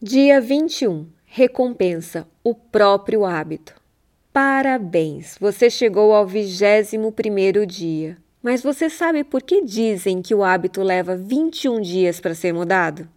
Dia 0.00 0.40
21 0.40 1.08
Recompensa 1.24 2.24
o 2.44 2.54
próprio 2.54 3.24
hábito. 3.24 3.74
Parabéns! 4.32 5.36
Você 5.40 5.68
chegou 5.68 6.14
ao 6.14 6.24
21 6.24 7.66
dia. 7.66 8.16
Mas 8.40 8.62
você 8.62 8.88
sabe 8.88 9.24
por 9.24 9.42
que 9.42 9.60
dizem 9.60 10.22
que 10.22 10.32
o 10.32 10.44
hábito 10.44 10.84
leva 10.84 11.16
21 11.16 11.80
dias 11.80 12.20
para 12.20 12.32
ser 12.32 12.54
mudado? 12.54 13.08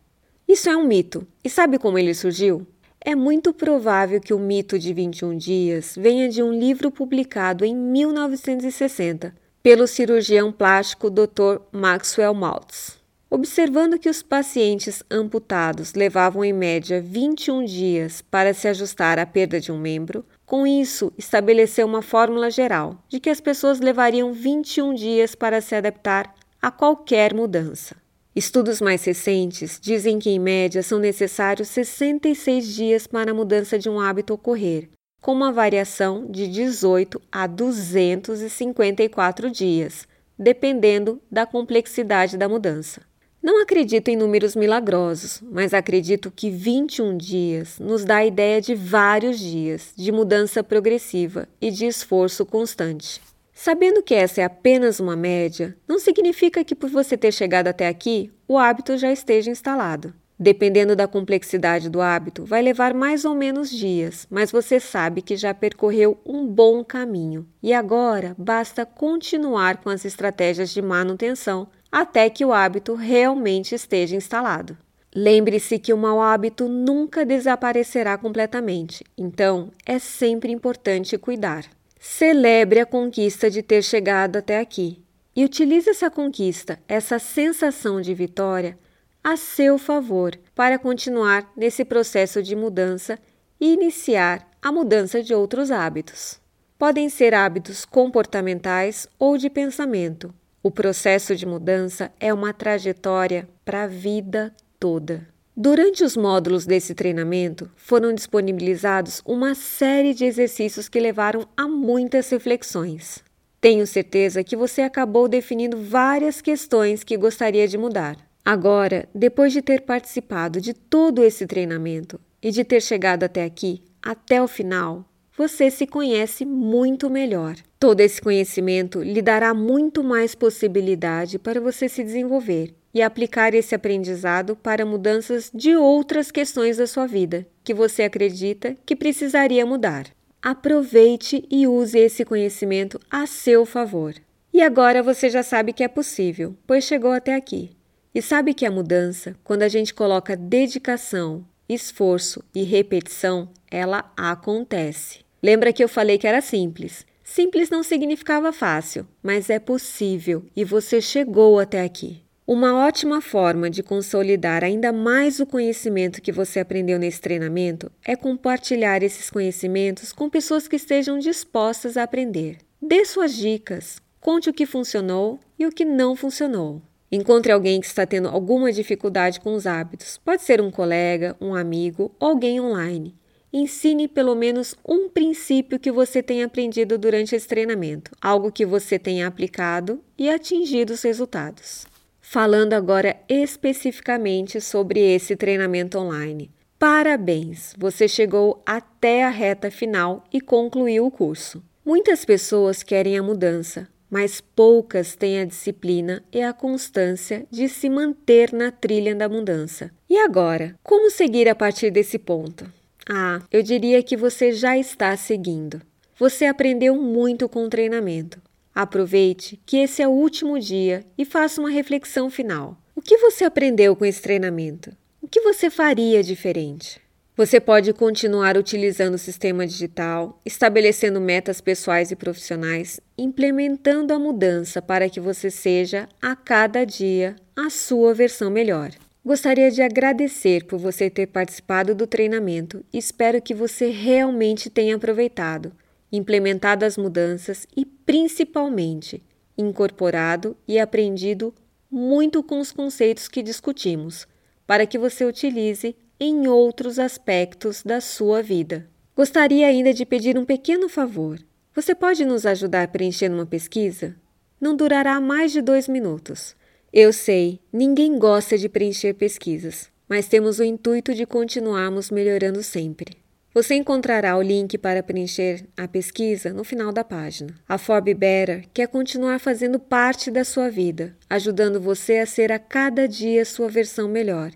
Isso 0.47 0.71
é 0.71 0.75
um 0.75 0.83
mito. 0.83 1.27
E 1.43 1.49
sabe 1.51 1.77
como 1.77 1.99
ele 1.99 2.15
surgiu? 2.15 2.65
É 2.99 3.13
muito 3.13 3.53
provável 3.53 4.19
que 4.19 4.33
o 4.33 4.39
mito 4.39 4.79
de 4.79 4.91
21 4.91 5.37
dias 5.37 5.93
venha 5.95 6.29
de 6.29 6.41
um 6.41 6.51
livro 6.51 6.89
publicado 6.89 7.63
em 7.63 7.75
1960 7.75 9.35
pelo 9.61 9.85
cirurgião 9.85 10.51
plástico 10.51 11.11
Dr. 11.11 11.61
Maxwell 11.71 12.33
Maltz. 12.33 13.00
Observando 13.33 13.97
que 13.97 14.09
os 14.09 14.21
pacientes 14.21 15.01
amputados 15.09 15.93
levavam 15.93 16.43
em 16.43 16.51
média 16.51 16.99
21 16.99 17.63
dias 17.63 18.21
para 18.21 18.53
se 18.53 18.67
ajustar 18.67 19.17
à 19.17 19.25
perda 19.25 19.57
de 19.57 19.71
um 19.71 19.79
membro, 19.79 20.25
com 20.45 20.67
isso 20.67 21.13
estabeleceu 21.17 21.87
uma 21.87 22.01
fórmula 22.01 22.51
geral 22.51 23.01
de 23.07 23.21
que 23.21 23.29
as 23.29 23.39
pessoas 23.39 23.79
levariam 23.79 24.33
21 24.33 24.93
dias 24.93 25.33
para 25.33 25.61
se 25.61 25.73
adaptar 25.73 26.35
a 26.61 26.69
qualquer 26.69 27.33
mudança. 27.33 27.95
Estudos 28.35 28.81
mais 28.81 29.05
recentes 29.05 29.79
dizem 29.81 30.19
que, 30.19 30.29
em 30.29 30.37
média, 30.37 30.83
são 30.83 30.99
necessários 30.99 31.69
66 31.69 32.67
dias 32.67 33.07
para 33.07 33.31
a 33.31 33.33
mudança 33.33 33.79
de 33.79 33.89
um 33.89 33.97
hábito 33.97 34.33
ocorrer, 34.33 34.89
com 35.21 35.31
uma 35.31 35.53
variação 35.53 36.29
de 36.29 36.49
18 36.49 37.21
a 37.31 37.47
254 37.47 39.49
dias, 39.49 40.05
dependendo 40.37 41.21
da 41.31 41.45
complexidade 41.45 42.35
da 42.35 42.49
mudança. 42.49 43.09
Não 43.41 43.59
acredito 43.59 44.09
em 44.09 44.15
números 44.15 44.55
milagrosos, 44.55 45.41
mas 45.51 45.73
acredito 45.73 46.29
que 46.29 46.51
21 46.51 47.17
dias 47.17 47.79
nos 47.79 48.05
dá 48.05 48.17
a 48.17 48.25
ideia 48.25 48.61
de 48.61 48.75
vários 48.75 49.39
dias 49.39 49.93
de 49.95 50.11
mudança 50.11 50.63
progressiva 50.63 51.47
e 51.59 51.71
de 51.71 51.87
esforço 51.87 52.45
constante. 52.45 53.19
Sabendo 53.51 54.03
que 54.03 54.13
essa 54.13 54.41
é 54.41 54.43
apenas 54.43 54.99
uma 54.99 55.15
média, 55.15 55.75
não 55.87 55.97
significa 55.97 56.63
que 56.63 56.75
por 56.75 56.91
você 56.91 57.17
ter 57.17 57.31
chegado 57.31 57.67
até 57.67 57.87
aqui, 57.87 58.31
o 58.47 58.59
hábito 58.59 58.95
já 58.95 59.11
esteja 59.11 59.49
instalado. 59.49 60.13
Dependendo 60.39 60.95
da 60.95 61.07
complexidade 61.07 61.89
do 61.89 62.01
hábito, 62.01 62.45
vai 62.45 62.61
levar 62.61 62.93
mais 62.93 63.25
ou 63.25 63.35
menos 63.35 63.69
dias, 63.69 64.27
mas 64.29 64.51
você 64.51 64.79
sabe 64.79 65.21
que 65.21 65.35
já 65.35 65.53
percorreu 65.53 66.19
um 66.25 66.47
bom 66.47 66.83
caminho 66.83 67.45
e 67.61 67.73
agora 67.73 68.35
basta 68.37 68.83
continuar 68.85 69.77
com 69.77 69.89
as 69.89 70.05
estratégias 70.05 70.71
de 70.71 70.81
manutenção 70.81 71.67
até 71.91 72.29
que 72.29 72.45
o 72.45 72.53
hábito 72.53 72.95
realmente 72.95 73.75
esteja 73.75 74.15
instalado. 74.15 74.77
Lembre-se 75.13 75.77
que 75.77 75.91
o 75.91 75.97
mau 75.97 76.21
hábito 76.21 76.69
nunca 76.69 77.25
desaparecerá 77.25 78.17
completamente, 78.17 79.03
então 79.17 79.69
é 79.85 79.99
sempre 79.99 80.53
importante 80.53 81.17
cuidar. 81.17 81.65
Celebre 81.99 82.79
a 82.79 82.85
conquista 82.85 83.49
de 83.49 83.61
ter 83.61 83.83
chegado 83.83 84.37
até 84.37 84.59
aqui 84.59 85.03
e 85.35 85.43
utilize 85.43 85.89
essa 85.89 86.09
conquista, 86.09 86.79
essa 86.87 87.19
sensação 87.19 87.99
de 87.99 88.13
vitória, 88.13 88.77
a 89.23 89.35
seu 89.35 89.77
favor 89.77 90.37
para 90.55 90.79
continuar 90.79 91.51
nesse 91.55 91.83
processo 91.83 92.41
de 92.41 92.55
mudança 92.55 93.19
e 93.59 93.73
iniciar 93.73 94.49
a 94.61 94.71
mudança 94.71 95.21
de 95.21 95.33
outros 95.33 95.71
hábitos. 95.71 96.39
Podem 96.77 97.09
ser 97.09 97.33
hábitos 97.33 97.85
comportamentais 97.85 99.07
ou 99.19 99.37
de 99.37 99.49
pensamento, 99.49 100.33
o 100.63 100.69
processo 100.69 101.35
de 101.35 101.45
mudança 101.45 102.11
é 102.19 102.33
uma 102.33 102.53
trajetória 102.53 103.47
para 103.65 103.83
a 103.83 103.87
vida 103.87 104.53
toda. 104.79 105.27
Durante 105.55 106.03
os 106.03 106.15
módulos 106.15 106.65
desse 106.65 106.95
treinamento, 106.95 107.69
foram 107.75 108.13
disponibilizados 108.13 109.21
uma 109.25 109.53
série 109.53 110.13
de 110.13 110.25
exercícios 110.25 110.87
que 110.87 110.99
levaram 110.99 111.47
a 111.57 111.67
muitas 111.67 112.29
reflexões. 112.29 113.23
Tenho 113.59 113.85
certeza 113.85 114.43
que 114.43 114.55
você 114.55 114.81
acabou 114.81 115.27
definindo 115.27 115.77
várias 115.77 116.41
questões 116.41 117.03
que 117.03 117.17
gostaria 117.17 117.67
de 117.67 117.77
mudar. 117.77 118.17
Agora, 118.43 119.07
depois 119.13 119.53
de 119.53 119.61
ter 119.61 119.81
participado 119.81 120.59
de 120.59 120.73
todo 120.73 121.23
esse 121.23 121.45
treinamento 121.45 122.19
e 122.41 122.49
de 122.49 122.63
ter 122.63 122.81
chegado 122.81 123.23
até 123.23 123.43
aqui, 123.43 123.83
até 124.01 124.41
o 124.41 124.47
final, 124.47 125.05
você 125.37 125.71
se 125.71 125.87
conhece 125.87 126.45
muito 126.45 127.09
melhor. 127.09 127.55
Todo 127.79 128.01
esse 128.01 128.21
conhecimento 128.21 129.01
lhe 129.01 129.21
dará 129.21 129.53
muito 129.53 130.03
mais 130.03 130.35
possibilidade 130.35 131.39
para 131.39 131.59
você 131.59 131.89
se 131.89 132.03
desenvolver 132.03 132.75
e 132.93 133.01
aplicar 133.01 133.53
esse 133.53 133.73
aprendizado 133.73 134.55
para 134.55 134.85
mudanças 134.85 135.49
de 135.53 135.75
outras 135.75 136.29
questões 136.29 136.77
da 136.77 136.85
sua 136.85 137.07
vida 137.07 137.47
que 137.63 137.73
você 137.73 138.03
acredita 138.03 138.75
que 138.85 138.95
precisaria 138.95 139.65
mudar. 139.65 140.05
Aproveite 140.41 141.45
e 141.49 141.67
use 141.67 141.97
esse 141.97 142.25
conhecimento 142.25 142.99
a 143.09 143.25
seu 143.25 143.65
favor. 143.65 144.15
E 144.53 144.61
agora 144.61 145.01
você 145.01 145.29
já 145.29 145.43
sabe 145.43 145.71
que 145.71 145.83
é 145.83 145.87
possível, 145.87 146.55
pois 146.67 146.83
chegou 146.83 147.11
até 147.11 147.35
aqui. 147.35 147.71
E 148.13 148.21
sabe 148.21 148.53
que 148.53 148.65
a 148.65 148.71
mudança, 148.71 149.35
quando 149.43 149.63
a 149.63 149.69
gente 149.69 149.93
coloca 149.93 150.35
dedicação, 150.35 151.45
esforço 151.67 152.43
e 152.53 152.63
repetição, 152.63 153.49
ela 153.69 154.11
acontece. 154.15 155.19
Lembra 155.41 155.73
que 155.73 155.83
eu 155.83 155.89
falei 155.89 156.17
que 156.17 156.27
era 156.27 156.41
simples? 156.41 157.05
Simples 157.23 157.69
não 157.69 157.81
significava 157.81 158.51
fácil, 158.51 159.07
mas 159.23 159.49
é 159.49 159.57
possível 159.57 160.43
e 160.55 160.65
você 160.65 160.99
chegou 160.99 161.59
até 161.59 161.81
aqui. 161.81 162.21
Uma 162.45 162.75
ótima 162.75 163.21
forma 163.21 163.69
de 163.69 163.81
consolidar 163.81 164.63
ainda 164.63 164.91
mais 164.91 165.39
o 165.39 165.45
conhecimento 165.45 166.21
que 166.21 166.31
você 166.31 166.59
aprendeu 166.59 166.99
nesse 166.99 167.21
treinamento 167.21 167.89
é 168.03 168.15
compartilhar 168.15 169.01
esses 169.01 169.29
conhecimentos 169.29 170.11
com 170.11 170.29
pessoas 170.29 170.67
que 170.67 170.75
estejam 170.75 171.17
dispostas 171.17 171.95
a 171.95 172.03
aprender. 172.03 172.57
Dê 172.81 173.05
suas 173.05 173.33
dicas, 173.33 174.01
conte 174.19 174.49
o 174.49 174.53
que 174.53 174.65
funcionou 174.65 175.39
e 175.57 175.65
o 175.65 175.71
que 175.71 175.85
não 175.85 176.15
funcionou. 176.15 176.81
Encontre 177.11 177.51
alguém 177.51 177.81
que 177.81 177.87
está 177.87 178.05
tendo 178.05 178.29
alguma 178.29 178.71
dificuldade 178.71 179.41
com 179.41 179.53
os 179.53 179.67
hábitos. 179.67 180.17
Pode 180.17 180.43
ser 180.43 180.61
um 180.61 180.71
colega, 180.71 181.35
um 181.41 181.53
amigo 181.53 182.15
ou 182.17 182.29
alguém 182.29 182.61
online. 182.61 183.13
Ensine 183.51 184.07
pelo 184.07 184.33
menos 184.33 184.75
um 184.87 185.09
princípio 185.09 185.77
que 185.77 185.91
você 185.91 186.23
tenha 186.23 186.45
aprendido 186.45 186.97
durante 186.97 187.35
esse 187.35 187.45
treinamento, 187.45 188.11
algo 188.21 188.49
que 188.49 188.65
você 188.65 188.97
tenha 188.97 189.27
aplicado 189.27 190.01
e 190.17 190.29
atingido 190.29 190.93
os 190.93 191.01
resultados. 191.01 191.85
Falando 192.21 192.71
agora 192.71 193.17
especificamente 193.27 194.61
sobre 194.61 195.01
esse 195.01 195.35
treinamento 195.35 195.99
online. 195.99 196.49
Parabéns! 196.79 197.75
Você 197.77 198.07
chegou 198.07 198.63
até 198.65 199.25
a 199.25 199.29
reta 199.29 199.69
final 199.69 200.23
e 200.31 200.39
concluiu 200.39 201.05
o 201.05 201.11
curso. 201.11 201.61
Muitas 201.85 202.23
pessoas 202.23 202.83
querem 202.83 203.17
a 203.17 203.23
mudança, 203.23 203.89
mas 204.11 204.41
poucas 204.41 205.15
têm 205.15 205.39
a 205.39 205.45
disciplina 205.45 206.21
e 206.33 206.41
a 206.41 206.51
constância 206.51 207.47
de 207.49 207.69
se 207.69 207.89
manter 207.89 208.51
na 208.51 208.69
trilha 208.69 209.15
da 209.15 209.29
mudança. 209.29 209.89
E 210.09 210.17
agora, 210.17 210.75
como 210.83 211.09
seguir 211.09 211.47
a 211.47 211.55
partir 211.55 211.89
desse 211.89 212.19
ponto? 212.19 212.69
Ah, 213.09 213.41
eu 213.49 213.63
diria 213.63 214.03
que 214.03 214.17
você 214.17 214.51
já 214.51 214.77
está 214.77 215.15
seguindo. 215.15 215.81
Você 216.19 216.45
aprendeu 216.45 216.95
muito 216.95 217.47
com 217.47 217.63
o 217.63 217.69
treinamento. 217.69 218.41
Aproveite 218.75 219.59
que 219.65 219.77
esse 219.77 220.01
é 220.01 220.07
o 220.07 220.11
último 220.11 220.59
dia 220.59 221.05
e 221.17 221.23
faça 221.23 221.61
uma 221.61 221.69
reflexão 221.69 222.29
final. 222.29 222.77
O 222.93 223.01
que 223.01 223.17
você 223.17 223.45
aprendeu 223.45 223.95
com 223.95 224.05
esse 224.05 224.21
treinamento? 224.21 224.95
O 225.21 225.27
que 225.27 225.41
você 225.41 225.69
faria 225.69 226.21
diferente? 226.21 227.01
Você 227.41 227.59
pode 227.59 227.91
continuar 227.91 228.55
utilizando 228.55 229.15
o 229.15 229.17
sistema 229.17 229.65
digital, 229.65 230.39
estabelecendo 230.45 231.19
metas 231.19 231.59
pessoais 231.59 232.11
e 232.11 232.15
profissionais, 232.15 232.99
implementando 233.17 234.13
a 234.13 234.19
mudança 234.19 234.79
para 234.79 235.09
que 235.09 235.19
você 235.19 235.49
seja, 235.49 236.07
a 236.21 236.35
cada 236.35 236.85
dia, 236.85 237.35
a 237.55 237.67
sua 237.71 238.13
versão 238.13 238.51
melhor. 238.51 238.91
Gostaria 239.25 239.71
de 239.71 239.81
agradecer 239.81 240.65
por 240.65 240.77
você 240.77 241.09
ter 241.09 241.25
participado 241.25 241.95
do 241.95 242.05
treinamento 242.05 242.85
e 242.93 242.99
espero 242.99 243.41
que 243.41 243.55
você 243.55 243.89
realmente 243.89 244.69
tenha 244.69 244.95
aproveitado, 244.95 245.71
implementado 246.11 246.85
as 246.85 246.95
mudanças 246.95 247.65
e, 247.75 247.85
principalmente, 247.85 249.23
incorporado 249.57 250.55
e 250.67 250.77
aprendido 250.77 251.51
muito 251.89 252.43
com 252.43 252.59
os 252.59 252.71
conceitos 252.71 253.27
que 253.27 253.41
discutimos, 253.41 254.27
para 254.67 254.85
que 254.85 254.99
você 254.99 255.25
utilize 255.25 255.95
em 256.23 256.47
outros 256.47 256.99
aspectos 256.99 257.81
da 257.81 257.99
sua 257.99 258.43
vida. 258.43 258.87
Gostaria 259.15 259.65
ainda 259.65 259.91
de 259.91 260.05
pedir 260.05 260.37
um 260.37 260.45
pequeno 260.45 260.87
favor. 260.87 261.39
Você 261.73 261.95
pode 261.95 262.23
nos 262.23 262.45
ajudar 262.45 262.89
preenchendo 262.89 263.33
uma 263.37 263.45
pesquisa? 263.47 264.15
Não 264.59 264.75
durará 264.75 265.19
mais 265.19 265.51
de 265.51 265.63
dois 265.63 265.87
minutos. 265.87 266.55
Eu 266.93 267.11
sei, 267.11 267.59
ninguém 267.73 268.19
gosta 268.19 268.55
de 268.55 268.69
preencher 268.69 269.15
pesquisas, 269.15 269.89
mas 270.07 270.27
temos 270.27 270.59
o 270.59 270.63
intuito 270.63 271.15
de 271.15 271.25
continuarmos 271.25 272.11
melhorando 272.11 272.61
sempre. 272.61 273.17
Você 273.51 273.73
encontrará 273.73 274.37
o 274.37 274.43
link 274.43 274.77
para 274.77 275.01
preencher 275.01 275.65
a 275.75 275.87
pesquisa 275.87 276.53
no 276.53 276.63
final 276.63 276.91
da 276.93 277.03
página. 277.03 277.55
A 277.67 277.79
Forbe 277.79 278.13
Better 278.13 278.65
quer 278.71 278.87
continuar 278.87 279.39
fazendo 279.39 279.79
parte 279.79 280.29
da 280.29 280.43
sua 280.43 280.69
vida, 280.69 281.17
ajudando 281.27 281.81
você 281.81 282.19
a 282.19 282.27
ser 282.27 282.51
a 282.51 282.59
cada 282.59 283.07
dia 283.07 283.43
sua 283.43 283.67
versão 283.67 284.07
melhor. 284.07 284.51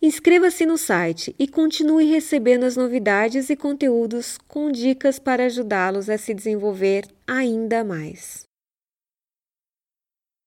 Inscreva-se 0.00 0.64
no 0.64 0.78
site 0.78 1.34
e 1.38 1.48
continue 1.48 2.04
recebendo 2.04 2.64
as 2.64 2.76
novidades 2.76 3.50
e 3.50 3.56
conteúdos 3.56 4.38
com 4.46 4.70
dicas 4.70 5.18
para 5.18 5.46
ajudá-los 5.46 6.08
a 6.08 6.16
se 6.16 6.32
desenvolver 6.32 7.04
ainda 7.26 7.82
mais. 7.82 8.47